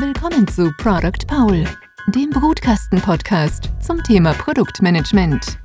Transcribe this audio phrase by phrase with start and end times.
[0.00, 1.66] Willkommen zu Product Paul,
[2.06, 5.58] dem Brutkasten-Podcast zum Thema Produktmanagement.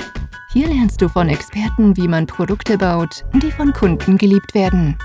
[0.52, 4.98] Hier lernst du von Experten, wie man Produkte baut, die von Kunden geliebt werden.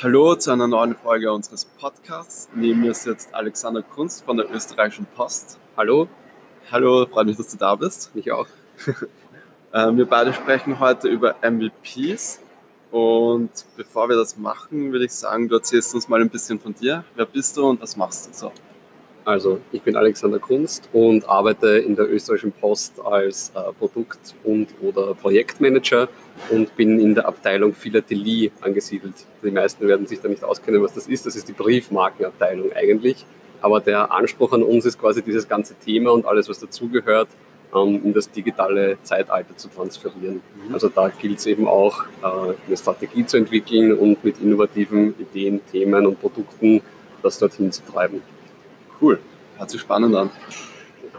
[0.00, 2.48] Hallo zu einer neuen Folge unseres Podcasts.
[2.54, 5.58] Neben mir sitzt Alexander Kunst von der Österreichischen Post.
[5.76, 6.06] Hallo.
[6.70, 8.14] Hallo, freut mich, dass du da bist.
[8.14, 8.46] Mich auch.
[9.74, 12.40] Ähm, wir beide sprechen heute über MVPs.
[12.90, 16.74] Und bevor wir das machen, würde ich sagen, du erzählst uns mal ein bisschen von
[16.74, 17.04] dir.
[17.14, 18.52] Wer bist du und was machst du so?
[19.24, 24.74] Also, ich bin Alexander Kunst und arbeite in der österreichischen Post als äh, Produkt- und
[24.82, 26.08] oder Projektmanager
[26.50, 29.14] und bin in der Abteilung Philatelie angesiedelt.
[29.42, 31.24] Die meisten werden sich da nicht auskennen, was das ist.
[31.24, 33.24] Das ist die Briefmarkenabteilung eigentlich.
[33.62, 37.28] Aber der Anspruch an uns ist quasi dieses ganze Thema und alles, was dazugehört,
[37.74, 40.42] in das digitale Zeitalter zu transferieren.
[40.68, 40.74] Mhm.
[40.74, 45.60] Also da gilt es eben auch, äh, eine Strategie zu entwickeln und mit innovativen Ideen,
[45.70, 46.82] Themen und Produkten
[47.22, 48.22] das dorthin zu treiben.
[49.00, 49.18] Cool,
[49.56, 50.30] hört sich spannend an.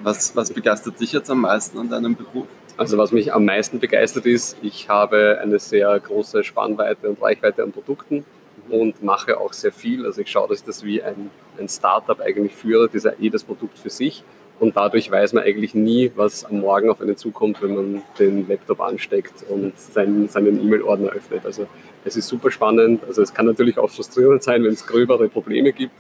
[0.02, 2.46] Was, was begeistert dich jetzt am meisten an deinem Beruf?
[2.76, 7.64] Also was mich am meisten begeistert ist, ich habe eine sehr große Spannweite und Reichweite
[7.64, 8.26] an Produkten
[8.68, 8.74] mhm.
[8.74, 10.06] und mache auch sehr viel.
[10.06, 13.14] Also ich schaue, dass ich das wie ein, ein Startup eigentlich führe, das ist ja
[13.18, 14.24] jedes Produkt für sich
[14.60, 18.48] und dadurch weiß man eigentlich nie, was am Morgen auf einen zukommt, wenn man den
[18.48, 21.46] Laptop ansteckt und seinen, seinen E-Mail-Ordner öffnet.
[21.46, 21.68] Also
[22.06, 23.04] es ist super spannend.
[23.06, 25.94] Also es kann natürlich auch frustrierend sein, wenn es gröbere Probleme gibt.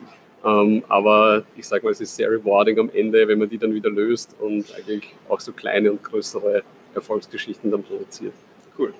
[0.45, 3.73] Ähm, aber ich sage mal, es ist sehr rewarding am Ende, wenn man die dann
[3.73, 8.33] wieder löst und eigentlich auch so kleine und größere Erfolgsgeschichten dann produziert.
[8.77, 8.93] Cool.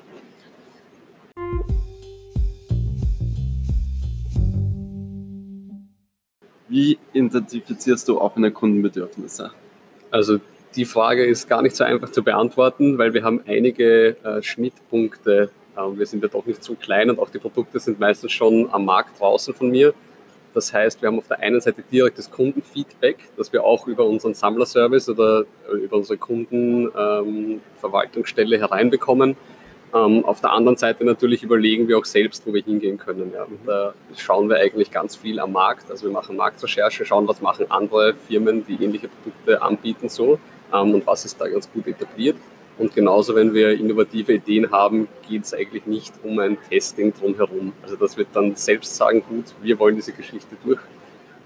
[6.73, 9.51] Wie identifizierst du offene Kundenbedürfnisse?
[10.09, 10.39] Also
[10.75, 15.51] die Frage ist gar nicht so einfach zu beantworten, weil wir haben einige äh, Schnittpunkte.
[15.77, 18.73] Ähm, wir sind ja doch nicht so klein und auch die Produkte sind meistens schon
[18.73, 19.93] am Markt draußen von mir.
[20.55, 24.33] Das heißt, wir haben auf der einen Seite direktes Kundenfeedback, das wir auch über unseren
[24.33, 29.37] Sammlerservice oder äh, über unsere Kundenverwaltungsstelle ähm, hereinbekommen.
[29.93, 33.31] Ähm, auf der anderen Seite natürlich überlegen wir auch selbst, wo wir hingehen können.
[33.33, 33.45] Ja.
[33.45, 33.59] Mhm.
[33.65, 35.91] Da schauen wir eigentlich ganz viel am Markt.
[35.91, 40.39] Also wir machen Marktrecherche, schauen, was machen andere Firmen, die ähnliche Produkte anbieten so
[40.73, 42.37] ähm, und was ist da ganz gut etabliert.
[42.79, 47.73] Und genauso, wenn wir innovative Ideen haben, geht es eigentlich nicht um ein Testing drumherum.
[47.83, 50.79] Also das wird dann selbst sagen, gut, wir wollen diese Geschichte durch,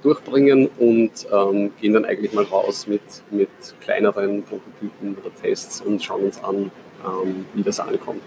[0.03, 3.49] durchbringen und ähm, gehen dann eigentlich mal raus mit, mit
[3.81, 6.71] kleineren Prototypen oder Tests und schauen uns an,
[7.05, 8.23] ähm, wie das ankommt.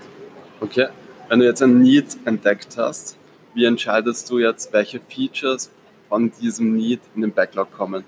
[0.60, 0.88] Okay,
[1.28, 3.16] wenn du jetzt ein Need entdeckt hast,
[3.54, 5.70] wie entscheidest du jetzt, welche Features
[6.08, 8.04] von diesem Need in den Backlog kommen?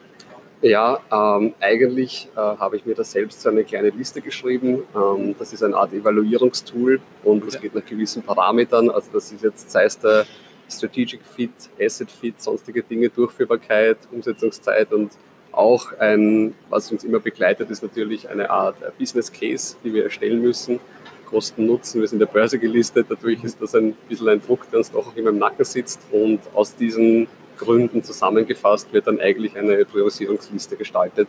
[0.60, 4.82] Ja, ähm, eigentlich äh, habe ich mir da selbst so eine kleine Liste geschrieben.
[4.94, 8.88] Ähm, das ist eine Art Evaluierungstool und das geht nach gewissen Parametern.
[8.88, 10.24] Also das ist jetzt, sei es der
[10.70, 11.50] Strategic Fit,
[11.80, 15.10] Asset Fit, sonstige Dinge, Durchführbarkeit, Umsetzungszeit und
[15.52, 20.04] auch ein, was uns immer begleitet, ist natürlich eine Art äh, Business Case, die wir
[20.04, 20.80] erstellen müssen.
[21.26, 24.80] Kosten Nutzen, wir sind der Börse gelistet, dadurch ist das ein bisschen ein Druck, der
[24.80, 26.00] uns doch auch immer im Nacken sitzt.
[26.10, 27.26] Und aus diesen
[27.56, 31.28] Gründen zusammengefasst wird dann eigentlich eine Priorisierungsliste gestaltet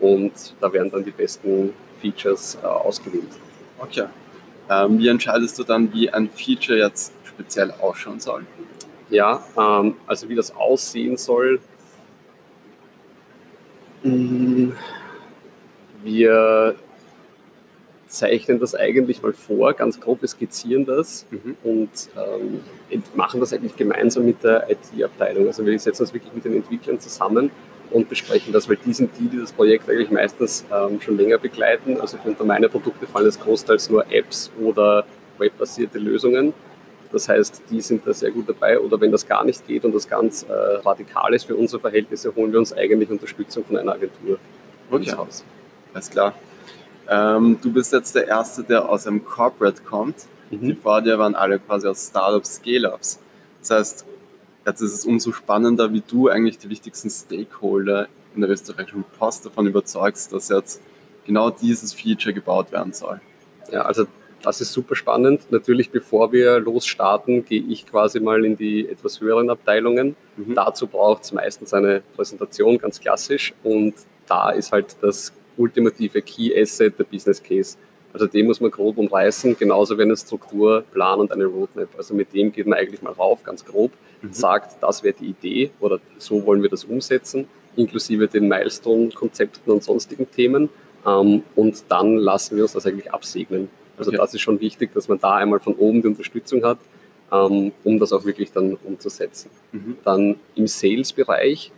[0.00, 3.30] und da werden dann die besten Features äh, ausgewählt.
[3.78, 4.06] Okay.
[4.70, 8.46] Ähm, wie entscheidest du dann, wie ein Feature jetzt speziell ausschauen soll?
[9.10, 11.60] Ja, ähm, also wie das aussehen soll,
[16.02, 16.74] wir
[18.06, 21.56] zeichnen das eigentlich mal vor, ganz grob, wir skizzieren das mhm.
[21.64, 22.60] und ähm,
[23.14, 25.46] machen das eigentlich gemeinsam mit der IT-Abteilung.
[25.46, 27.50] Also wir setzen uns wirklich mit den Entwicklern zusammen
[27.90, 31.38] und besprechen das, weil die sind die, die das Projekt eigentlich meistens ähm, schon länger
[31.38, 32.00] begleiten.
[32.00, 35.04] Also unter meine Produkte fallen es großteils nur Apps oder
[35.38, 36.52] webbasierte Lösungen.
[37.14, 38.80] Das heißt, die sind da sehr gut dabei.
[38.80, 42.34] Oder wenn das gar nicht geht und das ganz äh, radikal ist für unsere Verhältnisse,
[42.34, 44.38] holen wir uns eigentlich Unterstützung von einer Agentur.
[44.90, 45.44] Okay, Haus.
[45.94, 46.34] alles klar.
[47.08, 50.16] Ähm, du bist jetzt der Erste, der aus einem Corporate kommt.
[50.50, 50.60] Mhm.
[50.60, 53.20] Die vor dir waren alle quasi aus Startups, Scale-Ups.
[53.60, 54.06] Das heißt,
[54.66, 59.46] jetzt ist es umso spannender, wie du eigentlich die wichtigsten Stakeholder in der österreichischen Post
[59.46, 60.82] davon überzeugst, dass jetzt
[61.24, 63.20] genau dieses Feature gebaut werden soll.
[63.70, 64.06] Ja, also
[64.44, 65.50] das ist super spannend.
[65.50, 70.16] Natürlich, bevor wir losstarten, gehe ich quasi mal in die etwas höheren Abteilungen.
[70.36, 70.54] Mhm.
[70.54, 73.54] Dazu braucht es meistens eine Präsentation, ganz klassisch.
[73.62, 73.94] Und
[74.26, 77.76] da ist halt das ultimative Key Asset der Business Case.
[78.12, 81.88] Also den muss man grob umreißen, genauso wie eine Struktur, Plan und eine Roadmap.
[81.96, 83.92] Also mit dem geht man eigentlich mal rauf, ganz grob,
[84.22, 84.32] mhm.
[84.32, 89.82] sagt, das wäre die Idee oder so wollen wir das umsetzen, inklusive den Milestone-Konzepten und
[89.82, 90.68] sonstigen Themen.
[91.04, 93.68] Ähm, und dann lassen wir uns das eigentlich absegnen.
[93.96, 94.18] Also okay.
[94.18, 96.78] das ist schon wichtig, dass man da einmal von oben die Unterstützung hat,
[97.32, 99.50] ähm, um das auch wirklich dann umzusetzen.
[99.72, 99.96] Mhm.
[100.04, 101.72] Dann im Sales-Bereich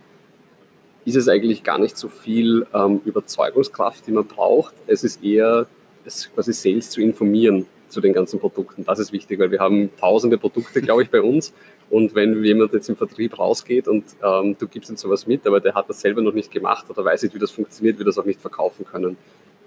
[1.05, 4.73] ist es eigentlich gar nicht so viel ähm, Überzeugungskraft, die man braucht.
[4.87, 5.67] Es ist eher
[6.07, 8.83] es quasi Sales zu informieren zu den ganzen Produkten.
[8.85, 11.53] Das ist wichtig, weil wir haben tausende Produkte, glaube ich, bei uns.
[11.89, 15.61] Und wenn jemand jetzt im Vertrieb rausgeht und ähm, du gibst ihm sowas mit, aber
[15.61, 18.17] der hat das selber noch nicht gemacht oder weiß nicht, wie das funktioniert, wird das
[18.17, 19.15] auch nicht verkaufen können.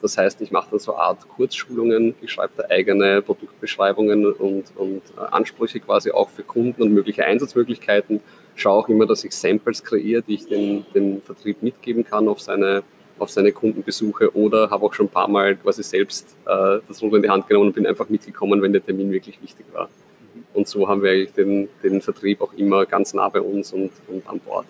[0.02, 4.64] Das heißt, ich mache dann so eine Art Kurzschulungen, ich schreibe da eigene Produktbeschreibungen und,
[4.76, 8.20] und äh, Ansprüche quasi auch für Kunden und mögliche Einsatzmöglichkeiten.
[8.54, 12.40] Schaue auch immer, dass ich Samples kreiere, die ich den, den Vertrieb mitgeben kann auf
[12.40, 12.82] seine,
[13.18, 17.16] auf seine Kundenbesuche oder habe auch schon ein paar Mal quasi selbst äh, das Ruder
[17.16, 19.90] in die Hand genommen und bin einfach mitgekommen, wenn der Termin wirklich wichtig war.
[20.54, 23.92] Und so haben wir eigentlich den, den Vertrieb auch immer ganz nah bei uns und,
[24.08, 24.66] und an Bord.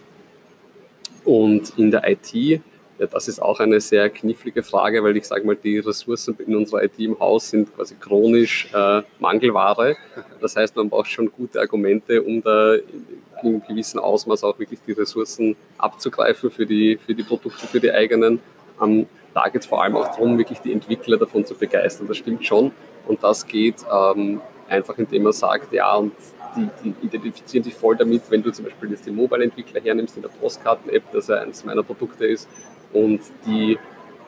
[1.25, 2.61] Und in der IT
[3.01, 6.55] ja, das ist auch eine sehr knifflige Frage, weil ich sage mal, die Ressourcen in
[6.55, 9.97] unserer IT im Haus sind quasi chronisch äh, Mangelware.
[10.39, 13.07] Das heißt, man braucht schon gute Argumente, um da in
[13.43, 17.91] einem gewissen Ausmaß auch wirklich die Ressourcen abzugreifen für die, für die Produkte, für die
[17.91, 18.39] eigenen.
[18.83, 22.07] Ähm, da geht es vor allem auch darum, wirklich die Entwickler davon zu begeistern.
[22.07, 22.71] Das stimmt schon.
[23.07, 26.13] Und das geht ähm, einfach, indem man sagt, ja, und
[26.55, 30.23] die, die, identifizieren sich voll damit, wenn du zum Beispiel jetzt den Mobile-Entwickler hernimmst in
[30.23, 32.47] der Postkarten-App, dass er eines meiner Produkte ist,
[32.93, 33.79] und die,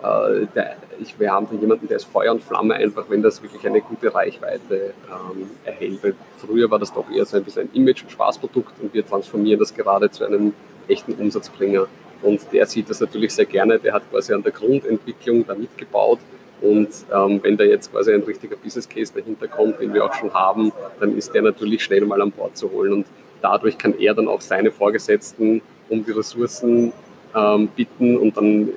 [0.02, 3.42] äh, der, ich, wir haben da jemanden, der ist Feuer und Flamme einfach, wenn das
[3.42, 6.02] wirklich eine gute Reichweite ähm, erhält.
[6.02, 9.58] Weil früher war das doch eher so ein bisschen Image- und Spaßprodukt und wir transformieren
[9.58, 10.54] das gerade zu einem
[10.88, 11.86] echten Umsatzbringer.
[12.22, 16.20] Und der sieht das natürlich sehr gerne, der hat quasi an der Grundentwicklung da mitgebaut.
[16.60, 20.14] Und ähm, wenn da jetzt quasi ein richtiger Business Case dahinter kommt, den wir auch
[20.14, 22.92] schon haben, dann ist der natürlich schnell mal an Bord zu holen.
[22.92, 23.06] Und
[23.40, 26.92] dadurch kann er dann auch seine Vorgesetzten um die Ressourcen
[27.34, 28.70] ähm, bitten und dann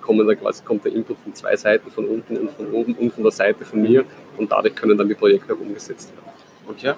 [0.00, 3.12] kommen da quasi, kommt der Input von zwei Seiten, von unten und von oben und
[3.12, 4.04] von der Seite von mir
[4.36, 6.32] und dadurch können dann die Projekte auch umgesetzt werden.
[6.68, 6.94] Okay.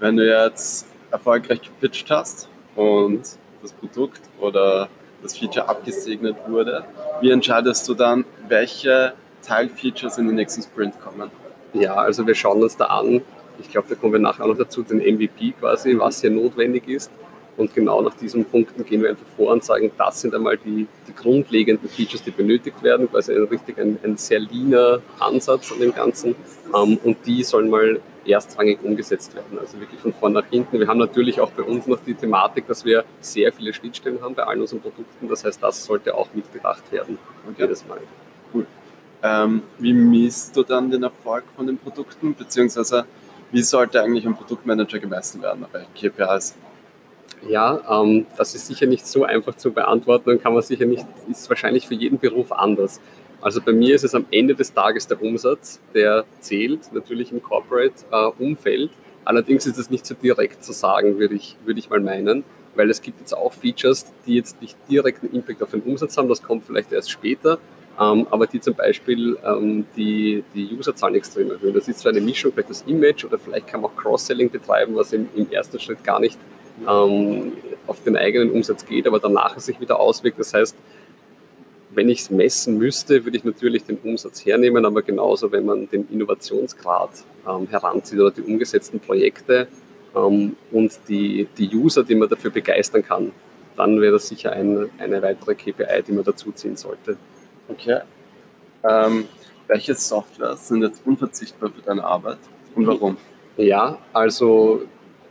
[0.00, 3.22] Wenn du jetzt erfolgreich gepitcht hast und
[3.62, 4.88] das Produkt oder
[5.22, 6.84] das Feature abgesegnet wurde,
[7.20, 11.30] wie entscheidest du dann, welche Teilfeatures in den nächsten Sprint kommen?
[11.72, 13.22] Ja, also wir schauen uns da an,
[13.58, 16.88] ich glaube, da kommen wir nachher auch noch dazu, den MVP quasi, was hier notwendig
[16.88, 17.10] ist.
[17.56, 20.86] Und genau nach diesen Punkten gehen wir einfach vor und sagen, das sind einmal die,
[21.08, 25.80] die grundlegenden Features, die benötigt werden, quasi ein richtig ein, ein sehr leaner Ansatz an
[25.80, 26.34] dem Ganzen.
[26.74, 30.78] Ähm, und die sollen mal erstrangig umgesetzt werden, also wirklich von vorn nach hinten.
[30.78, 34.34] Wir haben natürlich auch bei uns noch die Thematik, dass wir sehr viele Schnittstellen haben
[34.34, 35.28] bei allen unseren Produkten.
[35.28, 37.18] Das heißt, das sollte auch mitgedacht werden
[37.48, 37.62] okay.
[37.62, 37.98] jedes Mal.
[38.52, 38.66] Cool.
[39.22, 43.06] Ähm, wie misst du dann den Erfolg von den Produkten, beziehungsweise
[43.52, 46.56] wie sollte eigentlich ein Produktmanager gemessen werden bei KPIs?
[47.48, 51.06] Ja, ähm, das ist sicher nicht so einfach zu beantworten und kann man sicher nicht,
[51.30, 53.00] ist wahrscheinlich für jeden Beruf anders.
[53.40, 57.42] Also bei mir ist es am Ende des Tages der Umsatz, der zählt, natürlich im
[57.42, 58.90] Corporate-Umfeld.
[58.90, 58.94] Äh,
[59.26, 62.44] Allerdings ist es nicht so direkt zu sagen, würde ich, würde ich mal meinen,
[62.76, 66.28] weil es gibt jetzt auch Features, die jetzt nicht direkten Impact auf den Umsatz haben,
[66.28, 67.58] das kommt vielleicht erst später,
[68.00, 71.74] ähm, aber die zum Beispiel ähm, die, die Userzahlen extrem erhöhen.
[71.74, 74.94] Das ist zwar eine Mischung, vielleicht das Image oder vielleicht kann man auch Cross-Selling betreiben,
[74.94, 76.38] was im, im ersten Schritt gar nicht
[76.88, 77.52] ähm,
[77.86, 80.38] auf den eigenen Umsatz geht, aber danach es sich wieder auswirkt.
[80.38, 80.76] Das heißt,
[81.90, 85.88] wenn ich es messen müsste, würde ich natürlich den Umsatz hernehmen, aber genauso, wenn man
[85.88, 87.10] den Innovationsgrad
[87.48, 89.66] ähm, heranzieht oder die umgesetzten Projekte
[90.14, 93.32] ähm, und die, die User, die man dafür begeistern kann,
[93.76, 97.16] dann wäre das sicher ein, eine weitere KPI, die man dazu ziehen sollte.
[97.68, 98.00] Okay.
[98.84, 99.24] Ähm,
[99.66, 102.38] welche Softwares sind jetzt unverzichtbar für deine Arbeit
[102.74, 103.16] und warum?
[103.56, 104.82] Ja, also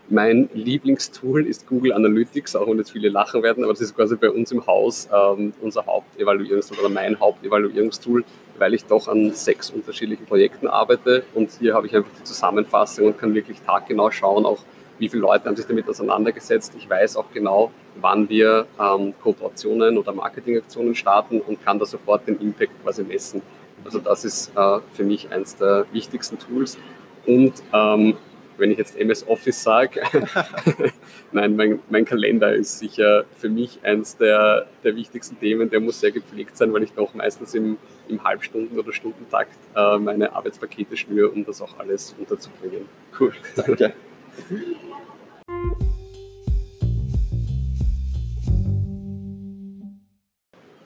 [0.09, 4.15] mein Lieblingstool ist Google Analytics, auch wenn jetzt viele lachen werden, aber das ist quasi
[4.15, 8.23] bei uns im Haus ähm, unser Hauptevaluierungstool oder mein Hauptevaluierungstool,
[8.57, 13.07] weil ich doch an sechs unterschiedlichen Projekten arbeite und hier habe ich einfach die Zusammenfassung
[13.07, 14.59] und kann wirklich taggenau schauen, auch
[14.97, 16.73] wie viele Leute haben sich damit auseinandergesetzt.
[16.77, 22.27] Ich weiß auch genau, wann wir ähm, Kooperationen oder Marketingaktionen starten und kann da sofort
[22.27, 23.41] den Impact quasi messen.
[23.83, 26.77] Also das ist äh, für mich eines der wichtigsten Tools.
[27.25, 28.15] Und ähm,
[28.57, 30.01] wenn ich jetzt MS Office sage,
[31.31, 35.69] nein, mein, mein, Kalender ist sicher für mich eins der, der wichtigsten Themen.
[35.69, 39.97] Der muss sehr gepflegt sein, weil ich doch meistens im, im Halbstunden- oder Stundentakt äh,
[39.97, 42.87] meine Arbeitspakete schnüre, um das auch alles unterzubringen.
[43.19, 43.93] Cool, danke.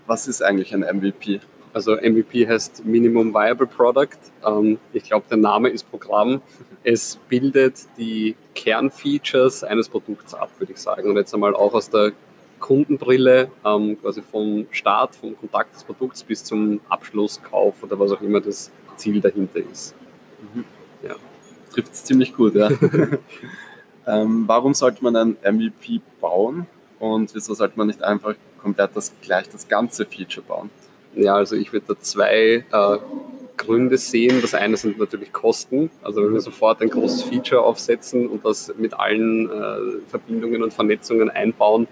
[0.07, 1.39] Was ist eigentlich ein MVP?
[1.73, 4.17] Also MVP heißt Minimum Viable Product.
[4.45, 6.41] Ähm, ich glaube, der Name ist Programm.
[6.83, 11.09] Es bildet die Kernfeatures eines Produkts ab, würde ich sagen.
[11.09, 12.13] Und jetzt einmal auch aus der
[12.59, 18.21] Kundenbrille, ähm, quasi vom Start, vom Kontakt des Produkts bis zum Abschlusskauf oder was auch
[18.21, 19.95] immer das Ziel dahinter ist.
[20.53, 20.65] Mhm.
[21.07, 21.15] Ja.
[21.73, 22.69] Trifft es ziemlich gut, ja.
[24.07, 26.65] ähm, warum sollte man ein MVP bauen
[26.99, 30.69] und wieso sollte man nicht einfach komplett das, gleich das ganze Feature bauen?
[31.15, 32.97] Ja, also ich würde da zwei äh,
[33.57, 34.41] Gründe sehen.
[34.41, 35.91] Das eine sind natürlich Kosten.
[36.01, 40.73] Also wenn wir sofort ein großes Feature aufsetzen und das mit allen äh, Verbindungen und
[40.73, 41.87] Vernetzungen einbauen,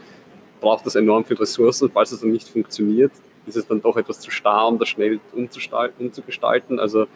[0.61, 1.89] braucht das enorm viel Ressourcen.
[1.91, 3.11] Falls es dann nicht funktioniert,
[3.45, 6.79] ist es dann doch etwas zu starr, um das schnell umzugestalten.
[6.79, 7.07] Also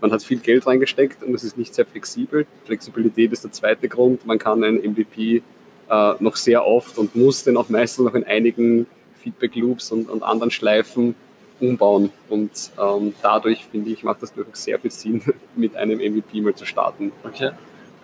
[0.00, 2.46] man hat viel Geld reingesteckt und es ist nicht sehr flexibel.
[2.64, 4.26] Flexibilität ist der zweite Grund.
[4.26, 5.42] Man kann ein MVP
[5.88, 8.86] äh, noch sehr oft und muss den auch meistens noch in einigen
[9.22, 11.14] Feedback-Loops und, und anderen Schleifen
[11.60, 12.10] umbauen.
[12.28, 15.22] Und ähm, dadurch, finde ich, macht das durchaus sehr viel Sinn,
[15.56, 17.12] mit einem MVP mal zu starten.
[17.24, 17.50] Okay.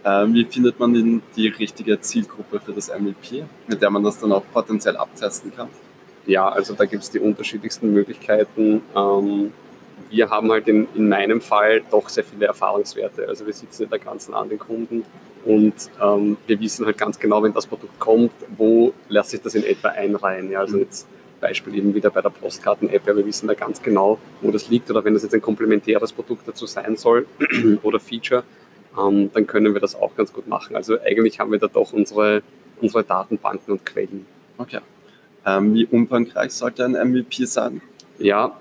[0.04, 4.20] Ähm, wie findet man denn die richtige Zielgruppe für das MVP, mit der man das
[4.20, 5.68] dann auch potenziell abtesten kann?
[6.26, 8.82] Ja, also da gibt es die unterschiedlichsten Möglichkeiten.
[8.94, 9.52] Ähm,
[10.10, 13.28] wir haben halt in, in meinem Fall doch sehr viele Erfahrungswerte.
[13.28, 15.04] Also wir sitzen in der ganzen an den Kunden
[15.44, 19.54] und ähm, wir wissen halt ganz genau, wenn das Produkt kommt, wo lässt sich das
[19.54, 20.50] in etwa einreihen.
[20.50, 20.82] Ja, also mhm.
[20.82, 21.06] jetzt
[21.40, 24.90] Beispiel eben wieder bei der Postkarten-App, ja, wir wissen da ganz genau, wo das liegt
[24.90, 27.26] oder wenn das jetzt ein komplementäres Produkt dazu sein soll
[27.82, 28.44] oder Feature,
[28.98, 30.76] ähm, dann können wir das auch ganz gut machen.
[30.76, 32.42] Also eigentlich haben wir da doch unsere,
[32.80, 34.26] unsere Datenbanken und Quellen.
[34.58, 34.80] Okay.
[35.44, 37.80] Ähm, wie umfangreich sollte ein MVP sein?
[38.18, 38.58] Ja,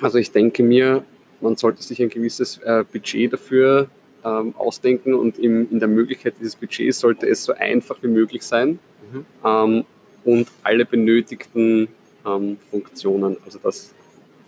[0.00, 1.04] also ich denke mir,
[1.40, 3.88] man sollte sich ein gewisses äh, Budget dafür
[4.24, 8.42] ähm, ausdenken und im, in der Möglichkeit dieses Budgets sollte es so einfach wie möglich
[8.42, 8.78] sein
[9.12, 9.24] mhm.
[9.44, 9.84] ähm,
[10.24, 11.88] und alle benötigten
[12.26, 13.36] ähm, Funktionen.
[13.44, 13.94] Also das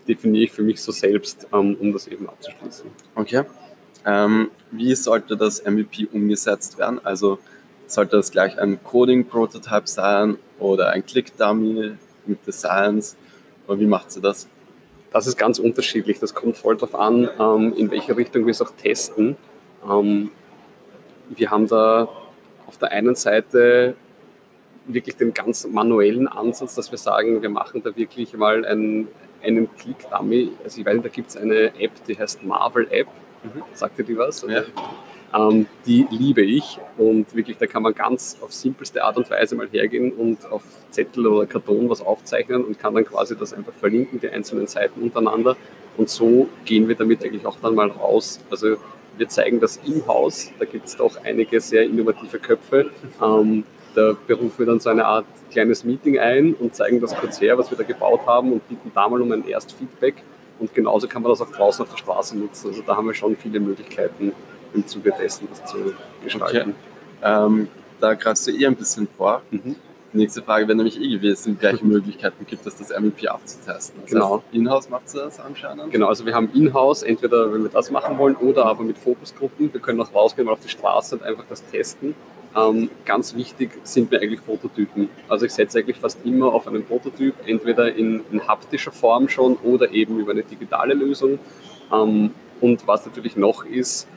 [0.07, 2.89] definiere ich für mich so selbst, ähm, um das eben abzuschließen.
[3.15, 3.43] Okay.
[4.05, 6.99] Ähm, wie sollte das MVP umgesetzt werden?
[7.03, 7.39] Also
[7.85, 11.93] sollte das gleich ein Coding-Prototype sein oder ein Click-Dummy
[12.25, 13.15] mit Designs?
[13.67, 14.47] Oder wie macht sie das?
[15.11, 16.19] Das ist ganz unterschiedlich.
[16.19, 19.37] Das kommt voll darauf an, ähm, in welche Richtung wir es auch testen.
[19.87, 20.31] Ähm,
[21.29, 22.09] wir haben da
[22.67, 23.95] auf der einen Seite
[24.93, 29.07] wirklich den ganz manuellen Ansatz, dass wir sagen, wir machen da wirklich mal einen,
[29.43, 30.51] einen Click-Dummy.
[30.63, 33.07] Also ich weiß da gibt es eine App, die heißt Marvel App.
[33.43, 33.63] Mhm.
[33.73, 34.45] Sagt ihr die was?
[34.47, 34.63] Ja.
[35.33, 39.55] Ähm, die liebe ich und wirklich, da kann man ganz auf simpelste Art und Weise
[39.55, 43.73] mal hergehen und auf Zettel oder Karton was aufzeichnen und kann dann quasi das einfach
[43.73, 45.55] verlinken, die einzelnen Seiten untereinander.
[45.97, 48.39] Und so gehen wir damit eigentlich auch dann mal raus.
[48.49, 48.77] Also
[49.17, 52.89] wir zeigen das im Haus, da gibt es doch einige sehr innovative Köpfe.
[53.21, 53.65] Ähm,
[53.95, 57.57] da berufen wir dann so eine Art kleines Meeting ein und zeigen das kurz her,
[57.57, 60.23] was wir da gebaut haben und bieten da mal um ein Erstfeedback.
[60.59, 62.67] Und genauso kann man das auch draußen auf der Straße nutzen.
[62.67, 64.33] Also da haben wir schon viele Möglichkeiten
[64.73, 65.77] im Zuge dessen, das zu
[66.23, 66.75] gestalten.
[67.21, 67.45] Okay.
[67.45, 67.67] Ähm,
[67.99, 69.41] da greifst du eh ein bisschen vor.
[69.51, 69.75] Mhm.
[70.11, 74.01] Die nächste Frage wäre nämlich eh gewesen, welche Möglichkeiten gibt es, das MVP abzutesten?
[74.01, 74.43] Das genau.
[74.51, 75.91] Inhouse macht das anscheinend?
[75.91, 79.71] Genau, also wir haben Inhouse, entweder wenn wir das machen wollen oder aber mit Fokusgruppen.
[79.71, 82.15] Wir können auch rausgehen, mal auf die Straße und einfach das testen.
[82.55, 85.09] Ähm, ganz wichtig sind mir eigentlich Prototypen.
[85.27, 89.55] Also ich setze eigentlich fast immer auf einen Prototyp, entweder in, in haptischer Form schon
[89.57, 91.39] oder eben über eine digitale Lösung.
[91.93, 94.07] Ähm, und was natürlich noch ist,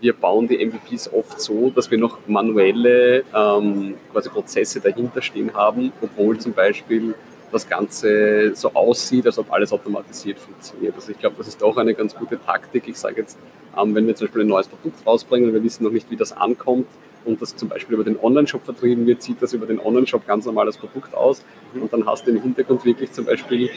[0.00, 5.54] wir bauen die MVPs oft so, dass wir noch manuelle ähm, quasi Prozesse dahinter stehen
[5.54, 7.14] haben, obwohl zum Beispiel
[7.52, 10.94] das Ganze so aussieht, als ob alles automatisiert funktioniert.
[10.94, 12.84] Also ich glaube, das ist doch eine ganz gute Taktik.
[12.88, 13.38] Ich sage jetzt,
[13.78, 16.16] ähm, wenn wir zum Beispiel ein neues Produkt rausbringen und wir wissen noch nicht, wie
[16.16, 16.86] das ankommt,
[17.24, 20.46] und das zum Beispiel über den Online-Shop vertrieben wird, sieht das über den Online-Shop ganz
[20.46, 21.44] normales Produkt aus.
[21.74, 23.70] Und dann hast du im Hintergrund wirklich zum Beispiel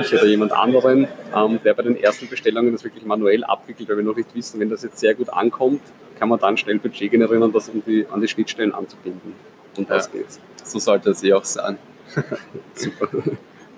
[0.00, 3.98] ich oder jemand anderen, ähm, der bei den ersten Bestellungen das wirklich manuell abwickelt, weil
[3.98, 5.82] wir noch nicht wissen, wenn das jetzt sehr gut ankommt,
[6.18, 9.34] kann man dann schnell Budget generieren und das um die, an die Schnittstellen anzubinden.
[9.76, 10.40] Und das ja, geht's.
[10.64, 11.78] So sollte es eh auch sein.
[12.74, 13.08] Super.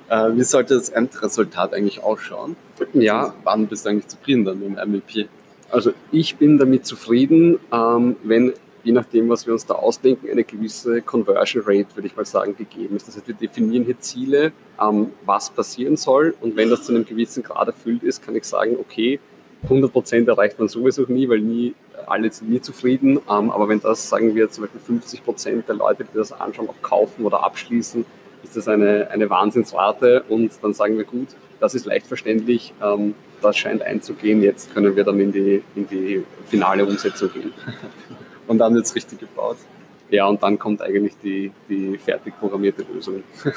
[0.07, 2.57] Äh, wie sollte das Endresultat eigentlich ausschauen?
[2.93, 3.21] Ja.
[3.21, 5.29] Also, wann bist du eigentlich zufrieden dann mit dem MVP?
[5.71, 8.53] Also ich bin damit zufrieden, ähm, wenn
[8.85, 12.55] je nachdem, was wir uns da ausdenken, eine gewisse Conversion Rate, würde ich mal sagen,
[12.57, 13.09] gegeben ist.
[13.09, 16.35] Das heißt, wir definieren hier Ziele, ähm, was passieren soll.
[16.41, 19.19] Und wenn das zu einem gewissen Grad erfüllt ist, kann ich sagen, okay,
[19.69, 21.75] 100% erreicht man sowieso nie, weil nie,
[22.07, 23.19] alle sind nie zufrieden.
[23.29, 26.83] Ähm, aber wenn das, sagen wir, zum Beispiel 50% der Leute, die das anschauen, auch
[26.83, 28.05] kaufen oder abschließen,
[28.45, 30.25] ist das eine, eine Wahnsinnsrate.
[30.29, 31.29] Und dann sagen wir, gut,
[31.61, 35.87] das ist leicht verständlich, ähm, das scheint einzugehen, jetzt können wir dann in die, in
[35.89, 37.53] die finale Umsetzung gehen.
[38.47, 39.57] Und dann wird es richtig gebaut.
[40.11, 43.25] Ja, und dann kommt eigentlich die, die fertig programmierte Lösung.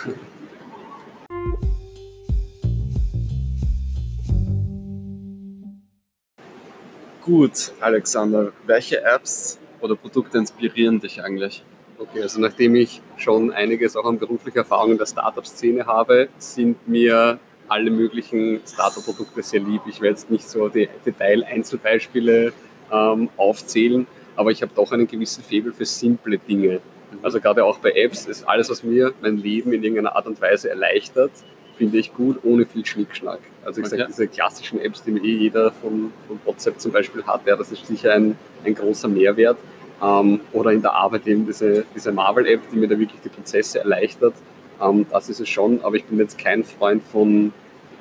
[7.21, 11.65] Gut, Alexander, welche Apps oder Produkte inspirieren dich eigentlich?
[12.09, 16.87] Okay, also nachdem ich schon einiges auch an beruflicher Erfahrung in der Startup-Szene habe, sind
[16.87, 19.81] mir alle möglichen Startup-Produkte sehr lieb.
[19.87, 22.53] Ich werde jetzt nicht so die Detail-Einzelbeispiele
[22.91, 26.79] ähm, aufzählen, aber ich habe doch einen gewissen Faible für simple Dinge.
[27.21, 30.41] Also gerade auch bei Apps ist alles, was mir mein Leben in irgendeiner Art und
[30.41, 31.31] Weise erleichtert,
[31.77, 33.39] finde ich gut, ohne viel Schnickschnack.
[33.63, 33.97] Also ich okay.
[33.97, 37.71] sage, diese klassischen Apps, die eh jeder von, von WhatsApp zum Beispiel hat, ja, das
[37.71, 39.57] ist sicher ein, ein großer Mehrwert.
[40.01, 43.79] Ähm, oder in der Arbeit eben diese, diese Marvel-App, die mir da wirklich die Prozesse
[43.79, 44.33] erleichtert.
[44.81, 47.51] Ähm, das ist es schon, aber ich bin jetzt kein Freund von,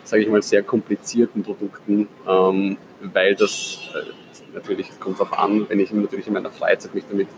[0.05, 5.67] sage ich mal, sehr komplizierten Produkten, ähm, weil das äh, natürlich, es kommt darauf an,
[5.69, 7.29] wenn ich natürlich in meiner Freizeit mich damit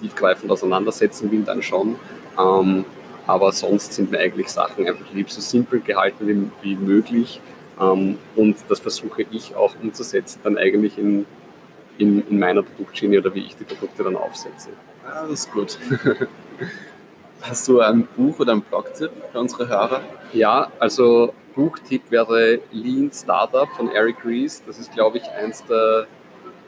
[0.00, 1.96] tiefgreifend auseinandersetzen will, dann schon.
[2.38, 2.84] Ähm,
[3.26, 7.40] aber sonst sind mir eigentlich Sachen einfach lieb so simpel gehalten wie, wie möglich.
[7.80, 11.26] Ähm, und das versuche ich auch umzusetzen, dann eigentlich in,
[12.02, 14.70] in, in meiner Produktschiene oder wie ich die Produkte dann aufsetze.
[15.04, 15.78] Ja, das ist gut.
[17.40, 20.00] Hast du ein Buch oder einen Blogtipp für unsere Hörer?
[20.32, 24.62] Ja, also Buchtipp wäre Lean Startup von Eric Ries.
[24.66, 26.06] Das ist, glaube ich, eins der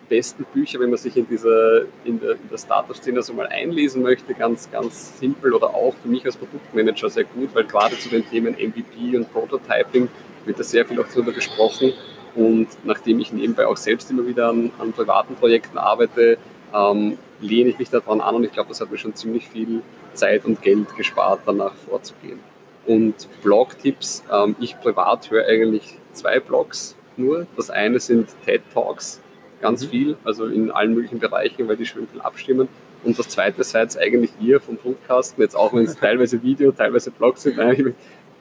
[0.09, 4.03] besten Bücher, wenn man sich in, dieser, in der, in der Startup-Szene so mal einlesen
[4.03, 8.09] möchte, ganz, ganz simpel oder auch für mich als Produktmanager sehr gut, weil gerade zu
[8.09, 10.09] den Themen MVP und Prototyping
[10.45, 11.93] wird da sehr viel auch darüber gesprochen.
[12.35, 16.39] Und nachdem ich nebenbei auch selbst immer wieder an, an privaten Projekten arbeite,
[16.75, 19.83] ähm, lehne ich mich daran an und ich glaube, das hat mir schon ziemlich viel
[20.15, 22.41] Zeit und Geld gespart, danach vorzugehen.
[22.87, 27.47] Und Blog-Tipps, ähm, ich privat höre eigentlich zwei Blogs nur.
[27.57, 29.21] Das eine sind TED Talks,
[29.61, 29.89] ganz mhm.
[29.89, 32.69] viel, also in allen möglichen Bereichen, weil die schön viel abstimmen.
[33.05, 37.11] Und das zweite seid eigentlich ihr vom Podcasten, jetzt auch wenn es teilweise Video, teilweise
[37.11, 37.59] Blogs sind.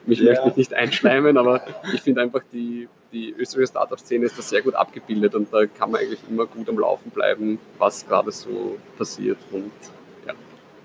[0.06, 0.32] Mich ja.
[0.32, 4.62] möchte ich nicht einschleimen, aber ich finde einfach, die, die österreichische Startup-Szene ist da sehr
[4.62, 8.76] gut abgebildet und da kann man eigentlich immer gut am Laufen bleiben, was gerade so
[8.98, 9.38] passiert.
[9.50, 9.72] Und
[10.26, 10.34] ja.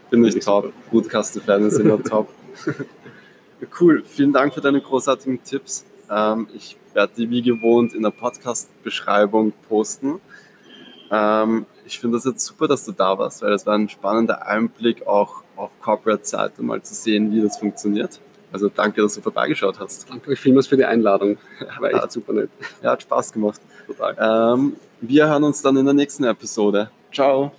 [0.10, 0.72] Finde ich top.
[0.90, 2.30] Podcaster-Fans sind ja top.
[3.80, 5.86] cool, vielen Dank für deine großartigen Tipps.
[6.10, 10.20] Ähm, ich werde die wie gewohnt in der Podcast-Beschreibung posten.
[11.12, 14.46] Ähm, ich finde das jetzt super, dass du da warst, weil das war ein spannender
[14.46, 18.20] Einblick auch auf Corporate-Seite, mal zu sehen, wie das funktioniert.
[18.52, 20.10] Also danke, dass du vorbeigeschaut hast.
[20.10, 21.38] Danke euch vielmals für die Einladung.
[21.80, 22.50] War echt super nett.
[22.82, 23.62] Ja, hat Spaß gemacht.
[23.88, 24.54] Total.
[24.54, 26.90] Ähm, wir hören uns dann in der nächsten Episode.
[27.14, 27.52] Ciao.